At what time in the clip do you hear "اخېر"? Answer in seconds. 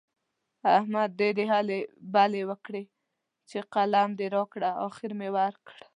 4.87-5.11